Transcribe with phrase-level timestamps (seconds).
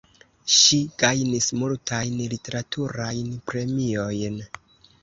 [0.53, 4.47] Ŝi gajnis multajn literaturajn premiojn.